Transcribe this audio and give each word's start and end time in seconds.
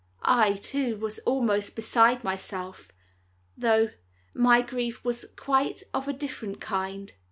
I, 0.23 0.53
too, 0.53 0.97
was 0.97 1.19
almost 1.27 1.75
beside 1.75 2.23
myself, 2.23 2.91
though 3.55 3.91
my 4.33 4.63
grief 4.63 5.05
was 5.05 5.25
quite 5.35 5.83
of 5.93 6.07
a 6.07 6.13
different 6.13 6.59
kind. 6.59 7.11